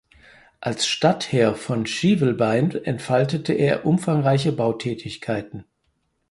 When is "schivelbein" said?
1.85-2.71